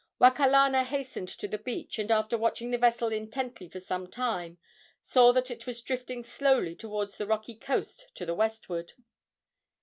Wakalana 0.19 0.83
hastened 0.83 1.27
to 1.29 1.47
the 1.47 1.59
beach, 1.59 1.99
and, 1.99 2.09
after 2.09 2.35
watching 2.35 2.71
the 2.71 2.77
vessel 2.79 3.09
intently 3.11 3.69
for 3.69 3.79
some 3.79 4.09
time, 4.09 4.57
saw 5.03 5.31
that 5.31 5.51
it 5.51 5.67
was 5.67 5.83
drifting 5.83 6.23
slowly 6.23 6.75
toward 6.75 7.11
the 7.11 7.27
rocky 7.27 7.53
coast 7.53 8.09
to 8.15 8.25
the 8.25 8.33
westward. 8.33 8.93